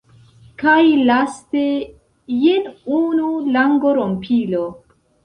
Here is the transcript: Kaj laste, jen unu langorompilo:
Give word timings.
Kaj 0.61 0.77
laste, 1.09 1.61
jen 2.45 2.65
unu 3.01 3.29
langorompilo: 3.59 4.65